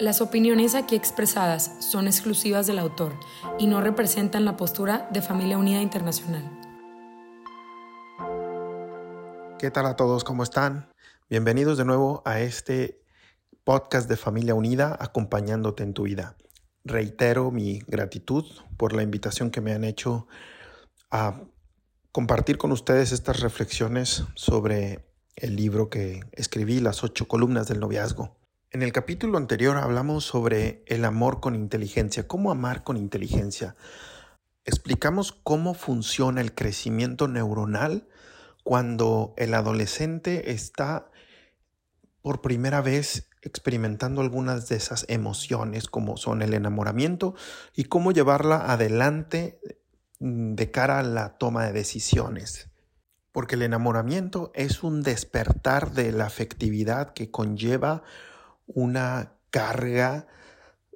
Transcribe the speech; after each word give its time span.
Las 0.00 0.20
opiniones 0.20 0.76
aquí 0.76 0.94
expresadas 0.94 1.72
son 1.80 2.06
exclusivas 2.06 2.68
del 2.68 2.78
autor 2.78 3.18
y 3.58 3.66
no 3.66 3.80
representan 3.80 4.44
la 4.44 4.56
postura 4.56 5.08
de 5.12 5.22
Familia 5.22 5.58
Unida 5.58 5.82
Internacional. 5.82 6.44
¿Qué 9.58 9.72
tal 9.72 9.86
a 9.86 9.96
todos? 9.96 10.22
¿Cómo 10.22 10.44
están? 10.44 10.92
Bienvenidos 11.28 11.78
de 11.78 11.84
nuevo 11.84 12.22
a 12.24 12.38
este 12.38 13.02
podcast 13.64 14.08
de 14.08 14.16
Familia 14.16 14.54
Unida 14.54 14.96
acompañándote 15.00 15.82
en 15.82 15.94
tu 15.94 16.04
vida. 16.04 16.36
Reitero 16.84 17.50
mi 17.50 17.80
gratitud 17.88 18.44
por 18.76 18.92
la 18.92 19.02
invitación 19.02 19.50
que 19.50 19.60
me 19.60 19.72
han 19.72 19.82
hecho 19.82 20.28
a 21.10 21.40
compartir 22.12 22.56
con 22.56 22.70
ustedes 22.70 23.10
estas 23.10 23.40
reflexiones 23.40 24.22
sobre 24.36 25.08
el 25.34 25.56
libro 25.56 25.90
que 25.90 26.20
escribí, 26.30 26.78
Las 26.78 27.02
ocho 27.02 27.26
columnas 27.26 27.66
del 27.66 27.80
noviazgo. 27.80 28.37
En 28.70 28.82
el 28.82 28.92
capítulo 28.92 29.38
anterior 29.38 29.78
hablamos 29.78 30.24
sobre 30.24 30.82
el 30.86 31.06
amor 31.06 31.40
con 31.40 31.54
inteligencia, 31.54 32.28
cómo 32.28 32.50
amar 32.50 32.84
con 32.84 32.98
inteligencia. 32.98 33.76
Explicamos 34.66 35.32
cómo 35.32 35.72
funciona 35.72 36.42
el 36.42 36.54
crecimiento 36.54 37.28
neuronal 37.28 38.08
cuando 38.64 39.32
el 39.38 39.54
adolescente 39.54 40.52
está 40.52 41.10
por 42.20 42.42
primera 42.42 42.82
vez 42.82 43.30
experimentando 43.40 44.20
algunas 44.20 44.68
de 44.68 44.76
esas 44.76 45.06
emociones 45.08 45.88
como 45.88 46.18
son 46.18 46.42
el 46.42 46.52
enamoramiento 46.52 47.34
y 47.74 47.84
cómo 47.84 48.12
llevarla 48.12 48.70
adelante 48.70 49.60
mm, 50.20 50.56
de 50.56 50.70
cara 50.70 50.98
a 50.98 51.02
la 51.02 51.38
toma 51.38 51.64
de 51.64 51.72
decisiones. 51.72 52.68
Porque 53.32 53.54
el 53.54 53.62
enamoramiento 53.62 54.52
es 54.54 54.82
un 54.82 55.02
despertar 55.02 55.92
de 55.92 56.12
la 56.12 56.26
afectividad 56.26 57.14
que 57.14 57.30
conlleva 57.30 58.02
una 58.68 59.34
carga 59.50 60.26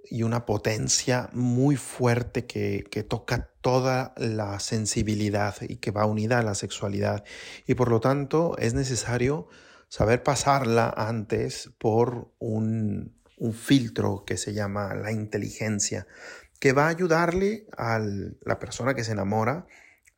y 0.04 0.24
una 0.24 0.44
potencia 0.44 1.30
muy 1.32 1.76
fuerte 1.76 2.46
que, 2.46 3.06
toca 3.08 3.48
toda 3.60 4.12
la 4.16 4.60
sensibilidad 4.60 5.56
y 5.62 5.76
que 5.76 5.90
va 5.90 6.06
unida 6.06 6.38
a 6.38 6.42
la 6.42 6.54
sexualidad. 6.54 7.24
Y 7.66 7.74
por 7.74 7.88
lo 7.88 8.00
tanto 8.00 8.56
es 8.58 8.74
necesario 8.74 9.48
saber 9.88 10.22
pasarla 10.22 10.92
antes 10.96 11.70
por 11.78 12.32
un, 12.38 13.14
un 13.38 13.54
filtro 13.54 14.24
que 14.26 14.36
se 14.36 14.52
llama 14.52 14.94
la 14.94 15.12
inteligencia, 15.12 16.06
que 16.60 16.72
va 16.72 16.86
a 16.86 16.90
ayudarle 16.90 17.66
a 17.76 17.98
la 17.98 18.58
persona 18.58 18.94
que 18.94 19.04
se 19.04 19.12
enamora 19.12 19.66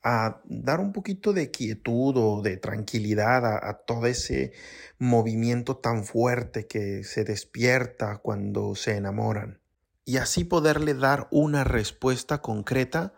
a 0.04 0.42
dar 0.44 0.80
un 0.80 0.92
poquito 0.92 1.32
de 1.32 1.50
quietud 1.50 2.14
o 2.18 2.42
de 2.42 2.58
tranquilidad 2.58 3.46
a, 3.46 3.72
todo 3.86 4.06
ese 4.06 4.52
movimiento 4.98 5.78
tan 5.78 6.04
fuerte 6.04 6.66
que 6.66 7.02
se 7.04 7.24
despierta 7.24 8.18
cuando 8.18 8.74
se 8.74 8.96
enamoran. 8.98 9.60
Y 10.04 10.18
así 10.18 10.44
poderle 10.44 10.92
dar 10.92 11.26
una 11.30 11.64
respuesta 11.64 12.42
concreta 12.42 13.14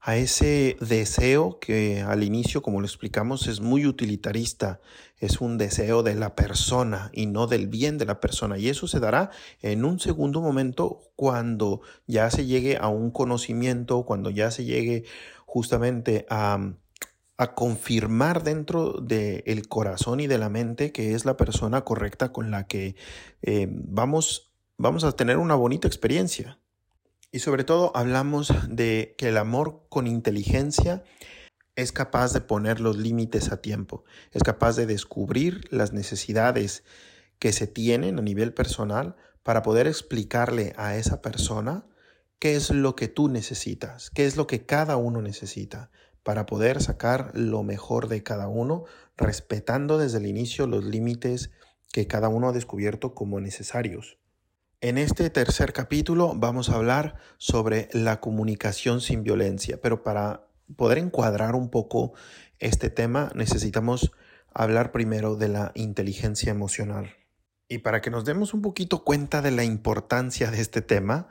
a 0.00 0.16
ese 0.16 0.76
deseo 0.80 1.60
que 1.60 2.00
al 2.00 2.24
inicio, 2.24 2.62
como 2.62 2.80
lo 2.80 2.86
explicamos, 2.86 3.46
es 3.46 3.60
muy 3.60 3.86
utilitarista, 3.86 4.80
es 5.18 5.40
un 5.40 5.58
deseo 5.58 6.02
de 6.02 6.16
la 6.16 6.34
persona 6.34 7.10
y 7.12 7.26
no 7.26 7.46
del 7.46 7.68
bien 7.68 7.98
de 7.98 8.06
la 8.06 8.18
persona. 8.18 8.58
Y 8.58 8.68
eso 8.68 8.88
se 8.88 8.98
dará 8.98 9.30
en 9.60 9.84
un 9.84 10.00
segundo 10.00 10.40
momento 10.40 11.12
cuando 11.14 11.82
ya 12.08 12.30
se 12.30 12.46
llegue 12.46 12.78
a 12.78 12.88
un 12.88 13.12
conocimiento, 13.12 14.04
cuando 14.04 14.30
ya 14.30 14.50
se 14.50 14.64
llegue 14.64 15.04
justamente 15.52 16.24
a, 16.30 16.76
confirmar 17.56 18.44
dentro 18.44 18.92
del 19.00 19.66
corazón 19.66 20.20
y 20.20 20.28
de 20.28 20.38
la 20.38 20.48
mente 20.48 20.92
que 20.92 21.12
es 21.12 21.24
la 21.24 21.36
persona 21.36 21.80
correcta 21.80 22.30
con 22.32 22.52
la 22.52 22.68
que 22.68 22.94
eh, 23.42 23.66
vamos, 23.68 24.52
vamos 24.78 25.02
a 25.02 25.10
tener 25.10 25.38
una 25.38 25.56
bonita 25.56 25.88
experiencia. 25.88 26.60
Y 27.32 27.40
sobre 27.40 27.64
todo 27.64 27.90
hablamos 27.96 28.52
de 28.68 29.16
que 29.18 29.30
el 29.30 29.38
amor 29.38 29.86
con 29.88 30.06
inteligencia 30.06 31.02
es 31.74 31.90
capaz 31.90 32.32
de 32.32 32.42
poner 32.42 32.78
los 32.78 32.96
límites 32.96 33.50
a 33.50 33.60
tiempo, 33.60 34.04
es 34.30 34.44
capaz 34.44 34.76
de 34.76 34.86
descubrir 34.86 35.66
las 35.70 35.92
necesidades 35.92 36.84
que 37.40 37.52
se 37.52 37.66
tienen 37.66 38.20
a 38.20 38.22
nivel 38.22 38.54
personal 38.54 39.16
para 39.42 39.62
poder 39.62 39.88
explicarle 39.88 40.74
a 40.76 40.94
esa 40.94 41.20
persona 41.22 41.84
qué 42.42 42.56
es 42.56 42.70
lo 42.70 42.96
que 42.96 43.06
tú 43.06 43.28
necesitas, 43.28 44.10
qué 44.10 44.26
es 44.26 44.36
lo 44.36 44.48
que 44.48 44.66
cada 44.66 44.96
uno 44.96 45.22
necesita 45.22 45.92
para 46.24 46.44
poder 46.44 46.82
sacar 46.82 47.30
lo 47.34 47.62
mejor 47.62 48.08
de 48.08 48.24
cada 48.24 48.48
uno, 48.48 48.82
respetando 49.16 49.96
desde 49.96 50.18
el 50.18 50.26
inicio 50.26 50.66
los 50.66 50.82
límites 50.82 51.52
que 51.92 52.08
cada 52.08 52.28
uno 52.28 52.48
ha 52.48 52.52
descubierto 52.52 53.14
como 53.14 53.38
necesarios. 53.38 54.18
En 54.80 54.98
este 54.98 55.30
tercer 55.30 55.72
capítulo 55.72 56.34
vamos 56.34 56.68
a 56.68 56.74
hablar 56.74 57.14
sobre 57.38 57.88
la 57.92 58.18
comunicación 58.18 59.00
sin 59.00 59.22
violencia, 59.22 59.80
pero 59.80 60.02
para 60.02 60.48
poder 60.74 60.98
encuadrar 60.98 61.54
un 61.54 61.70
poco 61.70 62.12
este 62.58 62.90
tema 62.90 63.30
necesitamos 63.36 64.10
hablar 64.52 64.90
primero 64.90 65.36
de 65.36 65.46
la 65.46 65.70
inteligencia 65.76 66.50
emocional. 66.50 67.14
Y 67.68 67.78
para 67.78 68.00
que 68.00 68.10
nos 68.10 68.24
demos 68.24 68.52
un 68.52 68.62
poquito 68.62 69.04
cuenta 69.04 69.42
de 69.42 69.52
la 69.52 69.62
importancia 69.62 70.50
de 70.50 70.60
este 70.60 70.82
tema, 70.82 71.28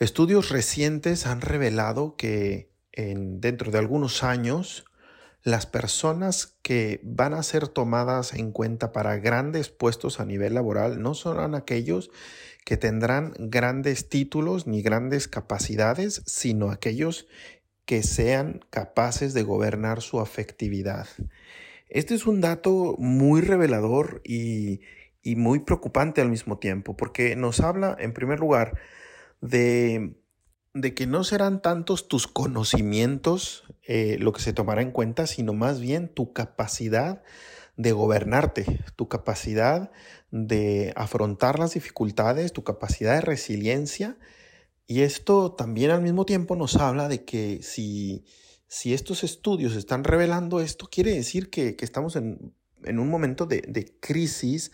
Estudios 0.00 0.48
recientes 0.48 1.26
han 1.26 1.42
revelado 1.42 2.16
que 2.16 2.70
en, 2.90 3.42
dentro 3.42 3.70
de 3.70 3.78
algunos 3.78 4.22
años 4.22 4.86
las 5.42 5.66
personas 5.66 6.56
que 6.62 7.02
van 7.04 7.34
a 7.34 7.42
ser 7.42 7.68
tomadas 7.68 8.32
en 8.32 8.50
cuenta 8.50 8.92
para 8.92 9.18
grandes 9.18 9.68
puestos 9.68 10.18
a 10.18 10.24
nivel 10.24 10.54
laboral 10.54 11.02
no 11.02 11.12
serán 11.12 11.54
aquellos 11.54 12.10
que 12.64 12.78
tendrán 12.78 13.34
grandes 13.38 14.08
títulos 14.08 14.66
ni 14.66 14.80
grandes 14.80 15.28
capacidades, 15.28 16.22
sino 16.24 16.70
aquellos 16.70 17.26
que 17.84 18.02
sean 18.02 18.60
capaces 18.70 19.34
de 19.34 19.42
gobernar 19.42 20.00
su 20.00 20.18
afectividad. 20.18 21.08
Este 21.90 22.14
es 22.14 22.26
un 22.26 22.40
dato 22.40 22.96
muy 22.98 23.42
revelador 23.42 24.22
y, 24.24 24.80
y 25.22 25.36
muy 25.36 25.58
preocupante 25.58 26.22
al 26.22 26.30
mismo 26.30 26.58
tiempo, 26.58 26.96
porque 26.96 27.36
nos 27.36 27.60
habla, 27.60 27.94
en 27.98 28.14
primer 28.14 28.40
lugar, 28.40 28.78
de, 29.40 30.20
de 30.74 30.94
que 30.94 31.06
no 31.06 31.24
serán 31.24 31.62
tantos 31.62 32.08
tus 32.08 32.26
conocimientos 32.26 33.64
eh, 33.82 34.16
lo 34.20 34.32
que 34.32 34.42
se 34.42 34.52
tomará 34.52 34.82
en 34.82 34.92
cuenta, 34.92 35.26
sino 35.26 35.52
más 35.52 35.80
bien 35.80 36.08
tu 36.08 36.32
capacidad 36.32 37.22
de 37.76 37.92
gobernarte, 37.92 38.84
tu 38.94 39.08
capacidad 39.08 39.90
de 40.30 40.92
afrontar 40.96 41.58
las 41.58 41.74
dificultades, 41.74 42.52
tu 42.52 42.62
capacidad 42.62 43.14
de 43.14 43.22
resiliencia. 43.22 44.18
Y 44.86 45.00
esto 45.00 45.52
también 45.52 45.90
al 45.90 46.02
mismo 46.02 46.26
tiempo 46.26 46.56
nos 46.56 46.76
habla 46.76 47.08
de 47.08 47.24
que 47.24 47.62
si, 47.62 48.24
si 48.68 48.92
estos 48.92 49.24
estudios 49.24 49.74
están 49.76 50.04
revelando 50.04 50.60
esto, 50.60 50.88
quiere 50.90 51.14
decir 51.14 51.48
que, 51.48 51.76
estamos 51.80 52.16
en, 52.16 52.54
un 52.84 53.08
momento 53.08 53.46
de, 53.46 53.62
de 53.66 53.96
crisis 53.98 54.72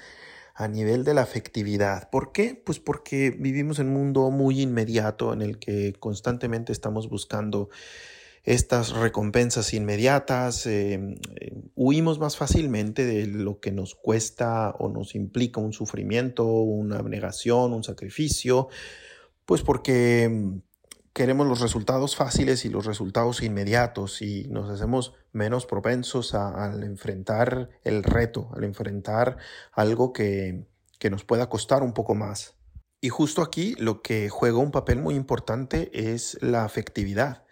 a 0.57 0.69
nivel 0.69 1.05
de 1.05 1.13
la 1.13 1.21
afectividad. 1.21 2.09
¿Por 2.09 2.33
qué? 2.33 2.55
Pues 2.55 2.81
porque 2.81 3.31
vivimos 3.31 3.79
en 3.79 3.89
un 3.89 3.95
mundo 3.95 4.31
muy 4.31 4.63
inmediato 4.63 5.35
en 5.35 5.43
el 5.43 5.59
que 5.59 5.93
constantemente 6.01 6.73
estamos 6.73 7.11
buscando 7.11 7.69
estas 8.43 8.93
recompensas 8.93 9.75
inmediatas, 9.75 10.67
em, 10.67 11.17
em, 11.41 11.63
huimos 11.75 12.19
más 12.19 12.39
fácilmente 12.39 13.05
de 13.05 13.27
lo 13.27 13.61
que 13.61 13.71
nos 13.71 13.95
cuesta 13.95 14.71
o 14.79 14.89
nos 14.89 15.15
implica 15.15 15.61
un 15.61 15.75
sufrimiento, 15.75 16.47
una 16.47 16.99
abnegación, 16.99 17.75
un 17.75 17.85
sacrificio, 17.85 18.69
pues 19.45 19.63
porque 19.63 20.23
em, 20.23 20.63
queremos 21.17 21.47
los 21.47 21.61
resultados 21.61 22.15
fáciles 22.15 22.67
y 22.67 22.69
los 22.69 22.85
resultados 22.85 23.43
inmediatos 23.43 24.21
y 24.21 24.47
nos 24.51 24.69
hacemos 24.69 25.15
menos 25.33 25.65
propensos 25.65 26.35
al 26.35 26.85
enfrentar 26.85 27.71
el 27.85 28.03
reto, 28.03 28.51
al 28.55 28.65
enfrentar 28.65 29.39
algo 29.73 30.13
que, 30.13 30.67
que 30.99 31.09
nos 31.09 31.25
pueda 31.25 31.49
costar 31.49 31.83
un 31.83 31.95
poco 31.95 32.15
más. 32.15 32.59
Y 33.01 33.09
justo 33.09 33.41
aquí 33.41 33.75
lo 33.79 34.03
que 34.03 34.29
juega 34.29 34.59
un 34.59 34.71
papel 34.71 34.99
muy 34.99 35.15
importante 35.15 35.91
es 36.13 36.37
la 36.43 36.67
afectividad, 36.67 37.47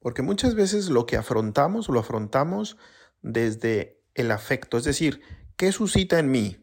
porque 0.00 0.22
muchas 0.22 0.56
veces 0.56 0.88
lo 0.88 1.06
que 1.06 1.16
afrontamos 1.16 1.88
lo 1.88 2.00
afrontamos 2.00 2.78
desde 3.22 4.02
el 4.14 4.32
afecto, 4.32 4.76
es 4.76 4.82
decir, 4.82 5.20
¿qué 5.56 5.70
suscita 5.70 6.18
en 6.18 6.32
mí? 6.32 6.56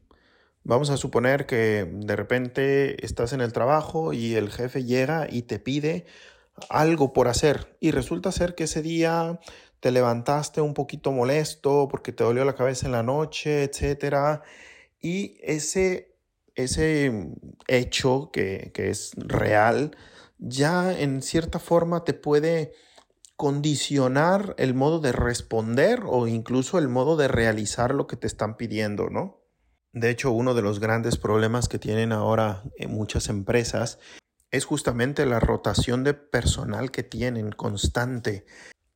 Vamos 0.67 0.89
a 0.89 0.97
suponer 0.97 1.45
que 1.45 1.87
de 1.91 2.15
repente 2.15 3.05
estás 3.05 3.33
en 3.33 3.41
el 3.41 3.53
trabajo 3.53 4.13
y 4.13 4.33
el 4.33 4.51
jefe 4.51 4.83
llega 4.83 5.27
y 5.29 5.43
te 5.43 5.59
pide 5.59 6.07
algo 6.69 7.13
por 7.13 7.27
hacer 7.27 7.77
y 7.79 7.91
resulta 7.91 8.31
ser 8.31 8.55
que 8.55 8.63
ese 8.63 8.81
día 8.81 9.39
te 9.79 9.91
levantaste 9.91 10.61
un 10.61 10.73
poquito 10.73 11.11
molesto 11.11 11.87
porque 11.87 12.11
te 12.11 12.23
dolió 12.23 12.43
la 12.45 12.55
cabeza 12.55 12.87
en 12.87 12.93
la 12.93 13.03
noche, 13.03 13.61
etcétera, 13.61 14.41
y 14.99 15.37
ese 15.43 16.15
ese 16.55 17.11
hecho 17.67 18.31
que, 18.33 18.71
que 18.73 18.89
es 18.89 19.11
real 19.17 19.95
ya 20.39 20.97
en 20.99 21.21
cierta 21.21 21.59
forma 21.59 22.03
te 22.05 22.15
puede 22.15 22.73
condicionar 23.35 24.55
el 24.57 24.73
modo 24.73 24.99
de 24.99 25.11
responder 25.11 26.01
o 26.07 26.25
incluso 26.27 26.79
el 26.79 26.87
modo 26.87 27.17
de 27.17 27.27
realizar 27.27 27.93
lo 27.93 28.07
que 28.07 28.15
te 28.15 28.25
están 28.25 28.57
pidiendo, 28.57 29.11
¿no? 29.11 29.44
De 29.95 30.09
hecho, 30.09 30.31
uno 30.31 30.53
de 30.53 30.61
los 30.61 30.81
grandes 30.81 31.17
problemas 31.17 31.69
que 31.69 31.79
tienen 31.79 32.11
ahora 32.11 32.63
en 32.75 32.91
muchas 32.91 33.29
empresas 33.29 33.97
es 34.51 34.65
justamente 34.65 35.25
la 35.25 35.39
rotación 35.39 36.03
de 36.03 36.13
personal 36.13 36.91
que 36.91 37.01
tienen 37.01 37.53
constante. 37.53 38.45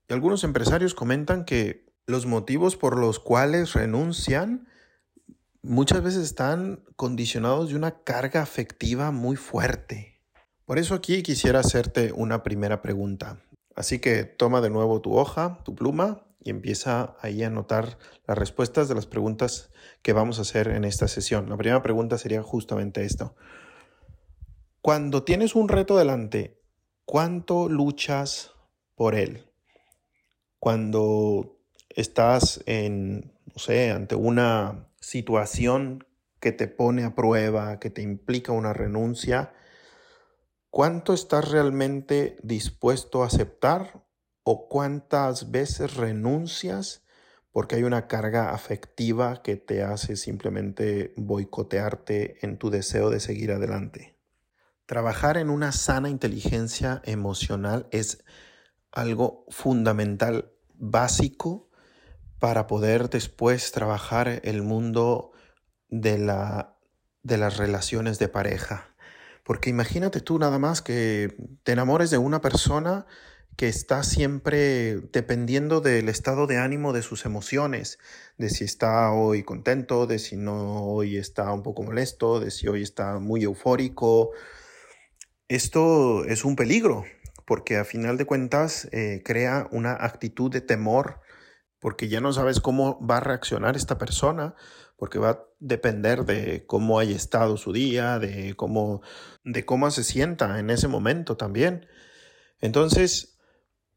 Y 0.09 0.13
algunos 0.13 0.43
empresarios 0.43 0.93
comentan 0.93 1.45
que 1.45 1.85
los 2.05 2.25
motivos 2.25 2.75
por 2.75 2.99
los 2.99 3.17
cuales 3.17 3.71
renuncian 3.71 4.67
muchas 5.61 6.03
veces 6.03 6.25
están 6.25 6.83
condicionados 6.97 7.69
de 7.69 7.77
una 7.77 8.03
carga 8.03 8.41
afectiva 8.41 9.11
muy 9.11 9.37
fuerte. 9.37 10.19
Por 10.65 10.79
eso 10.79 10.95
aquí 10.95 11.23
quisiera 11.23 11.61
hacerte 11.61 12.11
una 12.11 12.43
primera 12.43 12.81
pregunta. 12.81 13.41
Así 13.73 13.99
que 13.99 14.25
toma 14.25 14.59
de 14.59 14.69
nuevo 14.69 14.99
tu 14.99 15.15
hoja, 15.15 15.59
tu 15.63 15.75
pluma 15.75 16.25
y 16.41 16.49
empieza 16.49 17.15
ahí 17.21 17.43
a 17.43 17.47
anotar 17.47 17.97
las 18.25 18.37
respuestas 18.37 18.87
de 18.87 18.95
las 18.95 19.05
preguntas 19.05 19.71
que 20.01 20.13
vamos 20.13 20.39
a 20.39 20.43
hacer 20.43 20.69
en 20.69 20.85
esta 20.85 21.07
sesión. 21.07 21.49
La 21.49 21.57
primera 21.57 21.81
pregunta 21.81 22.17
sería 22.17 22.41
justamente 22.41 23.03
esto. 23.03 23.35
Cuando 24.81 25.23
tienes 25.23 25.55
un 25.55 25.67
reto 25.67 25.97
delante, 25.97 26.61
¿cuánto 27.05 27.67
luchas 27.67 28.53
por 28.95 29.15
él? 29.15 29.45
Cuando 30.59 31.57
estás 31.89 32.63
en, 32.65 33.33
no 33.45 33.57
sé, 33.57 33.91
ante 33.91 34.15
una 34.15 34.87
situación 35.01 36.05
que 36.39 36.53
te 36.53 36.67
pone 36.67 37.03
a 37.03 37.15
prueba, 37.15 37.79
que 37.79 37.89
te 37.89 38.01
implica 38.01 38.53
una 38.53 38.71
renuncia, 38.71 39.53
¿cuánto 40.69 41.13
estás 41.13 41.49
realmente 41.51 42.37
dispuesto 42.43 43.23
a 43.23 43.27
aceptar 43.27 44.05
o 44.43 44.67
cuántas 44.67 45.51
veces 45.51 45.95
renuncias 45.95 47.03
porque 47.51 47.75
hay 47.75 47.83
una 47.83 48.07
carga 48.07 48.51
afectiva 48.51 49.41
que 49.41 49.55
te 49.55 49.83
hace 49.83 50.15
simplemente 50.15 51.13
boicotearte 51.17 52.37
en 52.45 52.57
tu 52.57 52.69
deseo 52.69 53.09
de 53.09 53.19
seguir 53.19 53.51
adelante. 53.51 54.17
Trabajar 54.85 55.37
en 55.37 55.49
una 55.49 55.71
sana 55.71 56.09
inteligencia 56.09 57.01
emocional 57.05 57.87
es 57.91 58.23
algo 58.91 59.45
fundamental, 59.49 60.51
básico, 60.75 61.69
para 62.39 62.67
poder 62.67 63.09
después 63.09 63.71
trabajar 63.71 64.39
el 64.43 64.61
mundo 64.61 65.31
de, 65.89 66.17
la, 66.17 66.77
de 67.23 67.37
las 67.37 67.57
relaciones 67.57 68.17
de 68.19 68.29
pareja. 68.29 68.95
Porque 69.43 69.69
imagínate 69.69 70.21
tú 70.21 70.39
nada 70.39 70.59
más 70.59 70.81
que 70.81 71.35
te 71.63 71.73
enamores 71.73 72.09
de 72.11 72.17
una 72.17 72.39
persona 72.39 73.05
que 73.59 73.67
está 73.67 74.03
siempre 74.03 75.01
dependiendo 75.11 75.81
del 75.81 76.07
estado 76.07 76.47
de 76.47 76.55
ánimo 76.55 76.93
de 76.93 77.01
sus 77.01 77.25
emociones, 77.25 77.99
de 78.37 78.49
si 78.49 78.63
está 78.63 79.11
hoy 79.11 79.43
contento, 79.43 80.07
de 80.07 80.17
si 80.17 80.37
no 80.37 80.85
hoy 80.85 81.17
está 81.17 81.51
un 81.51 81.61
poco 81.61 81.83
molesto, 81.83 82.39
de 82.39 82.51
si 82.51 82.69
hoy 82.69 82.83
está 82.83 83.19
muy 83.19 83.43
eufórico. 83.43 84.31
Esto 85.49 86.23
es 86.23 86.45
un 86.45 86.55
peligro, 86.55 87.03
porque 87.45 87.75
a 87.75 87.83
final 87.83 88.15
de 88.15 88.23
cuentas 88.23 88.87
eh, 88.93 89.23
crea 89.25 89.67
una 89.71 89.91
actitud 89.91 90.49
de 90.49 90.61
temor, 90.61 91.19
porque 91.79 92.07
ya 92.07 92.21
no 92.21 92.31
sabes 92.31 92.61
cómo 92.61 93.05
va 93.05 93.17
a 93.17 93.19
reaccionar 93.19 93.75
esta 93.75 93.97
persona, 93.97 94.55
porque 94.95 95.19
va 95.19 95.29
a 95.31 95.43
depender 95.59 96.23
de 96.23 96.65
cómo 96.65 96.97
haya 96.97 97.17
estado 97.17 97.57
su 97.57 97.73
día, 97.73 98.19
de 98.19 98.55
cómo, 98.55 99.01
de 99.43 99.65
cómo 99.65 99.91
se 99.91 100.05
sienta 100.05 100.59
en 100.59 100.69
ese 100.69 100.87
momento 100.87 101.35
también. 101.35 101.87
Entonces, 102.61 103.35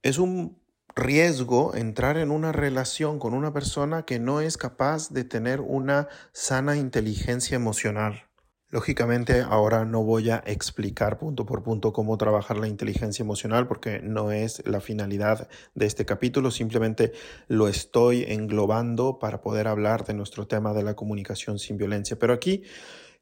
es 0.03 0.19
un 0.19 0.61
riesgo 0.95 1.75
entrar 1.75 2.19
en 2.19 2.31
una 2.31 2.53
relación 2.53 3.19
con 3.19 3.35
una 3.35 3.53
persona 3.53 4.05
que 4.05 4.19
no 4.19 4.41
es 4.41 4.57
capaz 4.57 5.11
de 5.11 5.25
tener 5.25 5.61
una 5.61 6.09
sana 6.33 6.77
inteligencia 6.77 7.57
emocional. 7.57 8.25
Lógicamente 8.69 9.43
ahora 9.43 9.85
no 9.85 10.03
voy 10.03 10.31
a 10.31 10.43
explicar 10.47 11.19
punto 11.19 11.45
por 11.45 11.63
punto 11.63 11.93
cómo 11.93 12.17
trabajar 12.17 12.57
la 12.57 12.69
inteligencia 12.69 13.23
emocional 13.23 13.69
porque 13.69 14.01
no 14.01 14.33
es 14.33 14.67
la 14.67 14.81
finalidad 14.81 15.49
de 15.75 15.87
este 15.87 16.07
capítulo, 16.07 16.51
simplemente 16.51 17.13
lo 17.49 17.69
estoy 17.69 18.25
englobando 18.27 19.19
para 19.19 19.43
poder 19.43 19.69
hablar 19.69 20.05
de 20.05 20.15
nuestro 20.15 20.47
tema 20.47 20.73
de 20.73 20.83
la 20.83 20.95
comunicación 20.95 21.59
sin 21.59 21.77
violencia. 21.77 22.19
Pero 22.19 22.33
aquí 22.33 22.63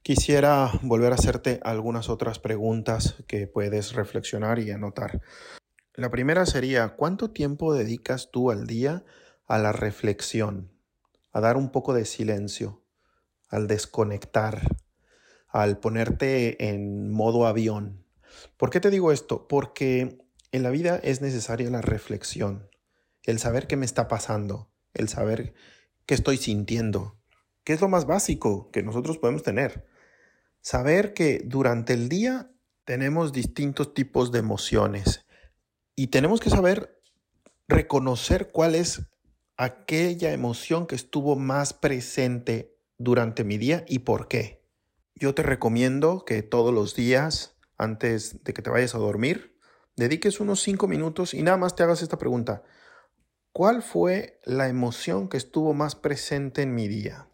quisiera 0.03 0.71
volver 0.83 1.12
a 1.12 1.17
hacerte 1.17 1.59
algunas 1.65 2.09
otras 2.09 2.38
preguntas 2.38 3.17
que 3.26 3.49
puedes 3.49 3.93
reflexionar 3.93 4.61
y 4.61 4.71
anotar. 4.71 5.21
La 6.00 6.11
primera 6.11 6.47
sería, 6.47 6.97
¿cuánto 6.97 7.31
tiempo 7.31 7.75
dedicas 7.75 8.31
tú 8.31 8.50
al 8.50 8.67
día 8.67 9.05
a 9.47 9.58
la 9.58 9.70
reflexión, 9.70 10.73
a 11.31 11.41
dar 11.41 11.58
un 11.58 11.70
poco 11.70 11.93
de 11.93 12.06
silencio, 12.06 12.82
al 13.50 13.67
desconectar, 13.67 14.79
al 15.47 15.79
ponerte 15.79 16.70
en 16.70 17.11
modo 17.11 17.47
avión? 17.47 18.06
¿Por 18.56 18.70
qué 18.70 18.81
te 18.81 18.88
digo 18.88 19.12
esto? 19.12 19.47
Porque 19.47 20.25
en 20.52 20.62
la 20.62 20.70
vida 20.70 20.99
es 21.02 21.20
necesaria 21.20 21.69
la 21.69 21.82
reflexión, 21.82 22.70
el 23.25 23.38
saber 23.38 23.67
qué 23.67 23.76
me 23.76 23.85
está 23.85 24.08
pasando, 24.08 24.73
el 24.94 25.11
saber 25.11 25.52
qué 26.06 26.14
estoy 26.14 26.38
sintiendo, 26.38 27.20
qué 27.62 27.75
es 27.75 27.82
lo 27.82 27.91
más 27.91 28.06
básico 28.06 28.70
que 28.70 28.82
nosotros 28.82 29.19
podemos 29.19 29.43
tener. 29.43 29.87
Saber 30.62 31.12
que 31.12 31.43
durante 31.44 31.93
el 31.93 32.08
día 32.08 32.50
tenemos 32.87 33.35
distintos 33.35 33.93
tipos 33.93 34.32
de 34.32 34.38
emociones 34.38 35.26
y 36.00 36.06
tenemos 36.06 36.41
que 36.41 36.49
saber 36.49 36.99
reconocer 37.69 38.52
cuál 38.52 38.75
es 38.75 39.02
aquella 39.58 40.32
emoción 40.32 40.87
que 40.87 40.94
estuvo 40.94 41.37
más 41.37 41.75
presente 41.75 42.75
durante 42.97 43.44
mi 43.44 43.58
día 43.58 43.85
y 43.87 43.99
por 43.99 44.26
qué. 44.26 44.64
Yo 45.14 45.35
te 45.35 45.43
recomiendo 45.43 46.25
que 46.25 46.43
todos 46.43 46.73
los 46.73 46.94
días, 46.94 47.58
antes 47.76 48.43
de 48.44 48.55
que 48.55 48.62
te 48.62 48.70
vayas 48.70 48.94
a 48.94 48.99
dormir, 48.99 49.58
dediques 49.94 50.41
unos 50.41 50.62
cinco 50.62 50.88
minutos 50.88 51.35
y 51.35 51.42
nada 51.42 51.59
más 51.59 51.76
te 51.76 51.83
hagas 51.83 52.00
esta 52.00 52.16
pregunta. 52.16 52.62
¿Cuál 53.52 53.83
fue 53.83 54.40
la 54.47 54.69
emoción 54.69 55.28
que 55.28 55.37
estuvo 55.37 55.75
más 55.75 55.97
presente 55.97 56.62
en 56.62 56.75
mi 56.75 56.88
día? 56.88 57.28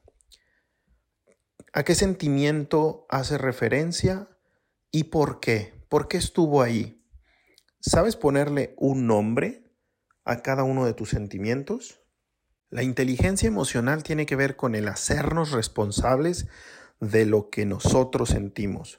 ¿A 1.73 1.85
qué 1.85 1.94
sentimiento 1.94 3.06
hace 3.11 3.38
referencia 3.38 4.28
y 4.90 5.04
por 5.04 5.38
qué? 5.38 5.73
¿Por 5.88 6.08
qué 6.08 6.16
estuvo 6.16 6.62
ahí? 6.62 6.96
¿Sabes 7.80 8.16
ponerle 8.16 8.75
un 8.76 9.06
nombre 9.06 9.64
a 10.25 10.42
cada 10.42 10.64
uno 10.64 10.87
de 10.87 10.95
tus 10.95 11.11
sentimientos? 11.11 12.00
La 12.71 12.83
inteligencia 12.83 13.47
emocional 13.47 14.02
tiene 14.02 14.26
que 14.26 14.37
ver 14.37 14.56
con 14.56 14.75
el 14.75 14.88
hacernos 14.88 15.52
responsables 15.52 16.49
de 17.00 17.26
lo 17.26 17.49
que 17.50 17.64
nosotros 17.64 18.30
sentimos. 18.30 18.99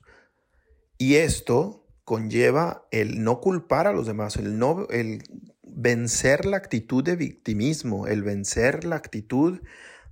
Y 0.97 1.15
esto 1.15 1.85
conlleva 2.03 2.87
el 2.91 3.23
no 3.23 3.41
culpar 3.41 3.87
a 3.87 3.93
los 3.93 4.07
demás, 4.07 4.37
el, 4.37 4.57
no, 4.57 4.87
el 4.89 5.23
vencer 5.63 6.45
la 6.45 6.57
actitud 6.57 7.03
de 7.03 7.17
victimismo, 7.17 8.07
el 8.07 8.23
vencer 8.23 8.85
la 8.85 8.95
actitud 8.95 9.59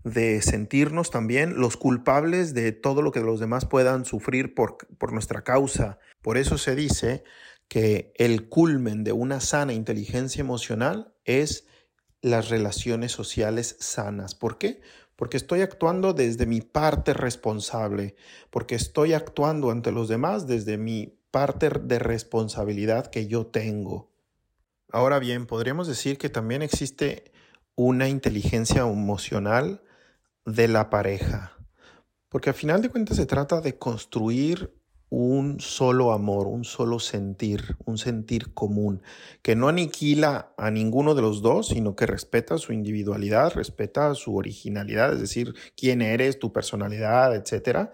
de 0.03 0.41
sentirnos 0.41 1.09
también 1.09 1.59
los 1.59 1.77
culpables 1.77 2.53
de 2.53 2.71
todo 2.71 3.01
lo 3.01 3.11
que 3.11 3.21
los 3.21 3.39
demás 3.39 3.65
puedan 3.65 4.05
sufrir 4.05 4.53
por, 4.53 4.77
por 4.97 5.13
nuestra 5.13 5.43
causa. 5.43 5.97
Por 6.21 6.37
eso 6.37 6.57
se 6.57 6.75
dice 6.75 7.23
que 7.67 8.13
el 8.15 8.49
culmen 8.49 9.03
de 9.03 9.11
una 9.11 9.39
sana 9.39 9.73
inteligencia 9.73 10.41
emocional 10.41 11.13
es 11.23 11.67
las 12.21 12.49
relaciones 12.49 13.11
sociales 13.11 13.75
sanas. 13.79 14.35
¿Por 14.35 14.57
qué? 14.57 14.81
Porque 15.15 15.37
estoy 15.37 15.61
actuando 15.61 16.13
desde 16.13 16.45
mi 16.45 16.61
parte 16.61 17.13
responsable, 17.13 18.15
porque 18.49 18.75
estoy 18.75 19.13
actuando 19.13 19.71
ante 19.71 19.91
los 19.91 20.07
demás 20.07 20.47
desde 20.47 20.77
mi 20.77 21.19
parte 21.31 21.69
de 21.69 21.99
responsabilidad 21.99 23.07
que 23.07 23.27
yo 23.27 23.47
tengo. 23.47 24.11
Ahora 24.91 25.19
bien, 25.19 25.45
podríamos 25.45 25.87
decir 25.87 26.17
que 26.17 26.29
también 26.29 26.61
existe 26.61 27.31
una 27.75 28.07
inteligencia 28.07 28.81
emocional 28.83 29.83
de 30.45 30.67
la 30.67 30.89
pareja, 30.89 31.57
porque 32.29 32.49
al 32.49 32.55
final 32.55 32.81
de 32.81 32.89
cuentas 32.89 33.17
se 33.17 33.25
trata 33.25 33.61
de 33.61 33.77
construir 33.77 34.74
un 35.09 35.59
solo 35.59 36.11
amor, 36.11 36.47
un 36.47 36.63
solo 36.63 36.99
sentir, 36.99 37.77
un 37.85 37.97
sentir 37.97 38.53
común, 38.53 39.01
que 39.41 39.55
no 39.55 39.67
aniquila 39.67 40.53
a 40.57 40.71
ninguno 40.71 41.15
de 41.15 41.21
los 41.21 41.41
dos, 41.41 41.67
sino 41.67 41.95
que 41.95 42.05
respeta 42.05 42.57
su 42.57 42.73
individualidad, 42.73 43.53
respeta 43.53 44.13
su 44.15 44.35
originalidad, 44.35 45.13
es 45.13 45.21
decir, 45.21 45.53
quién 45.77 46.01
eres, 46.01 46.39
tu 46.39 46.51
personalidad, 46.51 47.35
etcétera, 47.35 47.91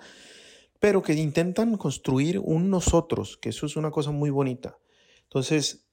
pero 0.79 1.03
que 1.03 1.13
intentan 1.13 1.77
construir 1.77 2.39
un 2.39 2.69
nosotros, 2.69 3.37
que 3.37 3.49
eso 3.49 3.65
es 3.65 3.75
una 3.75 3.91
cosa 3.91 4.11
muy 4.11 4.29
bonita. 4.29 4.77
Entonces, 5.23 5.85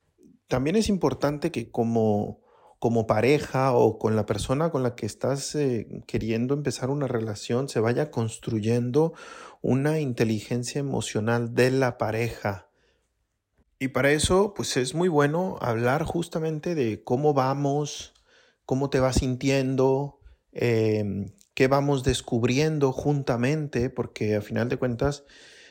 también 0.47 0.77
es 0.77 0.89
importante 0.89 1.51
que 1.51 1.71
como 1.71 2.41
como 2.79 3.07
pareja 3.07 3.73
o 3.73 3.99
con 3.99 4.15
la 4.17 4.27
persona 4.27 4.71
con 4.71 4.83
la 4.83 4.95
que 4.95 5.07
estás 5.07 5.55
eh, 5.55 6.03
queriendo 6.07 6.55
empezar 6.55 6.91
una 6.91 7.09
relación 7.09 7.69
se 7.69 7.81
vaya 7.81 8.11
construyendo 8.11 9.15
una 9.63 9.99
inteligencia 9.99 10.79
emocional 10.79 11.55
de 11.55 11.71
la 11.71 11.99
pareja. 11.99 12.69
Y 13.81 13.89
para 13.89 14.13
eso, 14.13 14.55
pues 14.55 14.77
es 14.77 14.95
muy 14.95 15.09
bueno 15.09 15.57
hablar 15.61 16.05
justamente 16.05 16.75
de 16.75 17.03
cómo 17.03 17.35
vamos, 17.35 18.15
cómo 18.65 18.91
te 18.91 19.01
vas 19.01 19.17
sintiendo, 19.17 20.21
em, 20.53 21.33
qué 21.55 21.69
vamos 21.69 22.03
descubriendo 22.03 22.93
juntamente, 22.93 23.91
porque 23.91 24.37
a 24.37 24.43
final 24.43 24.69
de 24.69 24.79
cuentas 24.79 25.25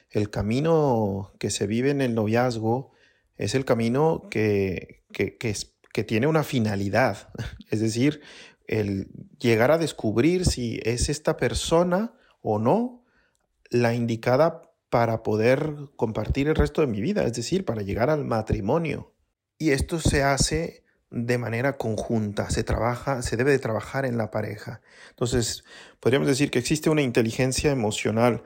el 0.10 0.30
camino 0.30 1.34
que 1.40 1.50
se 1.50 1.68
vive 1.68 1.90
en 1.90 2.02
el 2.02 2.16
noviazgo 2.16 2.92
es 3.36 3.56
el 3.56 3.66
camino 3.66 4.28
que, 4.30 5.04
que, 5.12 5.50
que 5.98 6.04
tiene 6.04 6.28
una 6.28 6.44
finalidad, 6.44 7.30
es 7.72 7.80
decir, 7.80 8.22
el 8.68 9.08
llegar 9.40 9.72
a 9.72 9.80
descubrir 9.80 10.46
si 10.46 10.80
es 10.84 11.10
esta 11.10 11.38
persona 11.38 12.14
o 12.40 12.60
no 12.60 13.04
la 13.72 13.96
indicada 13.96 14.62
para 14.92 15.24
poder 15.24 15.74
compartir 15.96 16.50
el 16.50 16.56
resto 16.56 16.82
de 16.82 16.88
mi 16.88 17.02
vida, 17.02 17.24
es 17.24 17.34
decir, 17.34 17.66
para 17.66 17.82
llegar 17.82 18.12
al 18.12 18.26
matrimonio. 18.26 19.16
Y 19.58 19.72
esto 19.72 20.00
se 20.00 20.22
hace 20.22 20.84
de 21.10 21.40
manera 21.40 21.78
conjunta, 21.78 22.52
se 22.52 22.64
trabaja, 22.64 23.24
se 23.24 23.36
debe 23.36 23.50
de 23.50 23.58
trabajar 23.58 24.06
en 24.06 24.20
la 24.20 24.30
pareja. 24.30 24.82
Entonces, 25.10 25.64
podríamos 26.00 26.28
decir 26.28 26.52
que 26.52 26.60
existe 26.60 26.92
una 26.92 27.02
inteligencia 27.02 27.72
emocional 27.72 28.44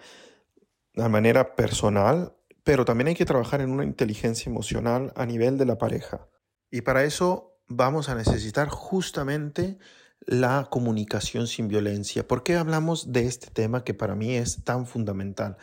de 0.93 1.09
manera 1.09 1.57
personal, 1.57 2.33
pero 2.63 2.85
también 2.85 3.09
hay 3.09 3.15
que 3.15 3.25
trabajar 3.25 3.59
en 3.59 3.71
una 3.71 3.83
inteligencia 3.83 4.49
emocional 4.49 5.11
a 5.17 5.25
nivel 5.25 5.57
de 5.57 5.65
la 5.65 5.77
pareja. 5.77 6.30
Y 6.71 6.81
para 6.81 7.03
eso 7.03 7.57
vamos 7.67 8.07
a 8.07 8.15
necesitar 8.15 8.69
justamente 8.69 9.77
la 10.25 10.67
comunicación 10.71 11.47
sin 11.47 11.67
violencia. 11.67 12.25
¿Por 12.25 12.43
qué 12.43 12.55
hablamos 12.55 13.11
de 13.11 13.25
este 13.25 13.47
tema 13.47 13.83
que 13.83 13.93
para 13.93 14.15
mí 14.15 14.35
es 14.35 14.63
tan 14.63 14.87
fundamental? 14.87 15.57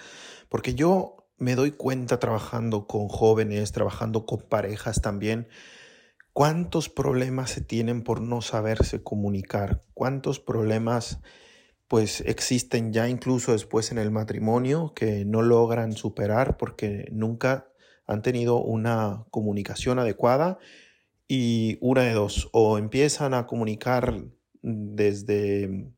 Porque 0.51 0.75
yo 0.75 1.27
me 1.39 1.55
doy 1.55 1.73
cuenta 1.73 2.19
trabajando 2.19 2.87
con 2.87 3.09
jóvenes, 3.09 3.73
trabajando 3.73 4.27
con 4.27 4.41
parejas 4.43 5.01
también, 5.01 5.49
cuántos 6.35 6.91
problemas 6.91 7.51
se 7.51 7.63
tienen 7.63 8.03
por 8.03 8.21
no 8.21 8.43
saberse 8.43 9.03
comunicar, 9.03 9.83
cuántos 9.95 10.41
problemas 10.41 11.21
pues 11.87 12.21
existen 12.21 12.93
ya 12.93 13.09
incluso 13.09 13.53
después 13.53 13.93
en 13.93 13.99
el 13.99 14.11
matrimonio 14.11 14.93
que 14.95 15.25
no 15.25 15.41
logran 15.41 15.93
superar 15.93 16.59
porque 16.59 17.09
nunca 17.13 17.69
han 18.07 18.21
tenido 18.21 18.59
una 18.59 19.25
comunicación 19.31 19.99
adecuada 19.99 20.59
y 21.29 21.79
una 21.81 22.03
de 22.03 22.15
dos, 22.15 22.49
o 22.53 22.79
empiezan 22.79 23.35
a 23.35 23.47
comunicar 23.47 24.25
desde, 24.63 25.93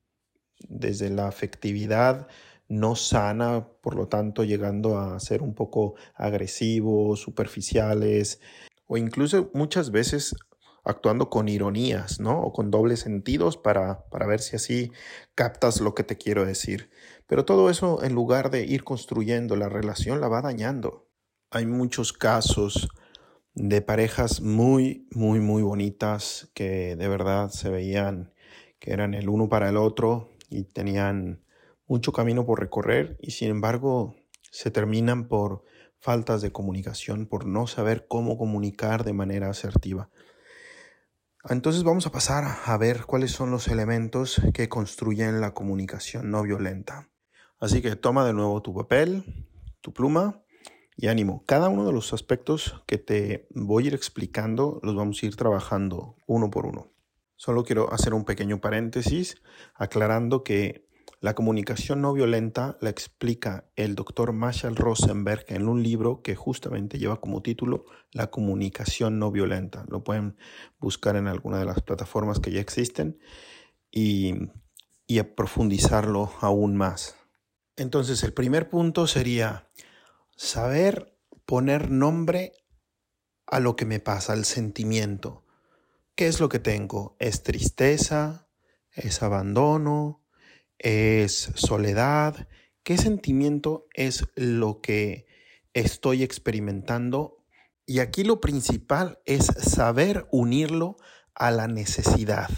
desde 0.68 1.10
la 1.10 1.28
afectividad 1.28 2.28
no 2.68 2.94
sana, 2.94 3.68
por 3.80 3.96
lo 3.96 4.08
tanto 4.08 4.44
llegando 4.44 4.98
a 4.98 5.18
ser 5.18 5.42
un 5.42 5.54
poco 5.54 5.94
agresivos, 6.14 7.20
superficiales, 7.20 8.40
o 8.86 8.96
incluso 8.96 9.50
muchas 9.54 9.90
veces 9.90 10.36
actuando 10.84 11.30
con 11.30 11.48
ironías, 11.48 12.20
¿no? 12.20 12.40
O 12.40 12.52
con 12.52 12.70
dobles 12.70 13.00
sentidos 13.00 13.56
para, 13.56 14.08
para 14.08 14.26
ver 14.26 14.40
si 14.40 14.56
así 14.56 14.92
captas 15.34 15.80
lo 15.80 15.94
que 15.94 16.04
te 16.04 16.16
quiero 16.16 16.46
decir. 16.46 16.90
Pero 17.26 17.44
todo 17.44 17.70
eso, 17.70 18.02
en 18.04 18.14
lugar 18.14 18.50
de 18.50 18.64
ir 18.64 18.84
construyendo 18.84 19.56
la 19.56 19.68
relación, 19.68 20.20
la 20.20 20.28
va 20.28 20.40
dañando. 20.40 21.08
Hay 21.50 21.66
muchos 21.66 22.12
casos 22.12 22.88
de 23.54 23.82
parejas 23.82 24.40
muy, 24.40 25.08
muy, 25.10 25.40
muy 25.40 25.62
bonitas 25.62 26.50
que 26.54 26.96
de 26.96 27.08
verdad 27.08 27.50
se 27.50 27.70
veían 27.70 28.32
que 28.78 28.92
eran 28.92 29.14
el 29.14 29.28
uno 29.28 29.48
para 29.48 29.68
el 29.68 29.76
otro 29.76 30.30
y 30.48 30.64
tenían 30.64 31.44
mucho 31.86 32.12
camino 32.12 32.46
por 32.46 32.60
recorrer 32.60 33.18
y 33.20 33.32
sin 33.32 33.50
embargo 33.50 34.14
se 34.50 34.70
terminan 34.70 35.28
por 35.28 35.64
faltas 35.98 36.40
de 36.40 36.50
comunicación, 36.50 37.26
por 37.26 37.44
no 37.44 37.66
saber 37.66 38.06
cómo 38.08 38.38
comunicar 38.38 39.04
de 39.04 39.12
manera 39.12 39.50
asertiva. 39.50 40.08
Entonces 41.48 41.84
vamos 41.84 42.06
a 42.06 42.12
pasar 42.12 42.44
a 42.64 42.76
ver 42.78 43.04
cuáles 43.04 43.32
son 43.32 43.50
los 43.50 43.68
elementos 43.68 44.40
que 44.54 44.68
construyen 44.68 45.40
la 45.40 45.52
comunicación 45.52 46.30
no 46.30 46.42
violenta. 46.42 47.08
Así 47.58 47.82
que 47.82 47.96
toma 47.96 48.26
de 48.26 48.32
nuevo 48.32 48.62
tu 48.62 48.74
papel, 48.74 49.46
tu 49.80 49.92
pluma 49.92 50.42
y 51.00 51.08
ánimo. 51.08 51.44
Cada 51.46 51.70
uno 51.70 51.86
de 51.86 51.92
los 51.92 52.12
aspectos 52.12 52.82
que 52.86 52.98
te 52.98 53.48
voy 53.54 53.84
a 53.84 53.86
ir 53.88 53.94
explicando 53.94 54.80
los 54.82 54.94
vamos 54.94 55.22
a 55.22 55.26
ir 55.26 55.34
trabajando 55.34 56.16
uno 56.26 56.50
por 56.50 56.66
uno. 56.66 56.92
Solo 57.36 57.64
quiero 57.64 57.90
hacer 57.90 58.12
un 58.12 58.26
pequeño 58.26 58.60
paréntesis 58.60 59.40
aclarando 59.74 60.44
que 60.44 60.86
la 61.20 61.34
comunicación 61.34 62.02
no 62.02 62.12
violenta 62.12 62.76
la 62.82 62.90
explica 62.90 63.64
el 63.76 63.94
doctor 63.94 64.34
Marshall 64.34 64.76
Rosenberg 64.76 65.46
en 65.48 65.68
un 65.68 65.82
libro 65.82 66.20
que 66.20 66.34
justamente 66.34 66.98
lleva 66.98 67.18
como 67.18 67.40
título 67.40 67.86
La 68.12 68.30
comunicación 68.30 69.18
no 69.18 69.30
violenta. 69.30 69.86
Lo 69.88 70.04
pueden 70.04 70.36
buscar 70.78 71.16
en 71.16 71.28
alguna 71.28 71.58
de 71.58 71.64
las 71.64 71.80
plataformas 71.80 72.40
que 72.40 72.52
ya 72.52 72.60
existen 72.60 73.18
y, 73.90 74.34
y 75.06 75.22
profundizarlo 75.22 76.30
aún 76.40 76.76
más. 76.76 77.16
Entonces, 77.76 78.22
el 78.22 78.34
primer 78.34 78.68
punto 78.68 79.06
sería 79.06 79.70
saber 80.40 81.18
poner 81.44 81.90
nombre 81.90 82.54
a 83.46 83.60
lo 83.60 83.76
que 83.76 83.84
me 83.84 84.00
pasa, 84.00 84.32
al 84.32 84.46
sentimiento. 84.46 85.44
¿Qué 86.14 86.28
es 86.28 86.40
lo 86.40 86.48
que 86.48 86.58
tengo? 86.58 87.14
¿Es 87.18 87.42
tristeza? 87.42 88.48
¿Es 88.90 89.22
abandono? 89.22 90.24
¿Es 90.78 91.52
soledad? 91.56 92.48
¿Qué 92.82 92.96
sentimiento 92.96 93.86
es 93.92 94.28
lo 94.34 94.80
que 94.80 95.26
estoy 95.74 96.22
experimentando? 96.22 97.44
Y 97.84 97.98
aquí 97.98 98.24
lo 98.24 98.40
principal 98.40 99.20
es 99.26 99.44
saber 99.44 100.26
unirlo 100.32 100.96
a 101.34 101.50
la 101.50 101.68
necesidad. 101.68 102.48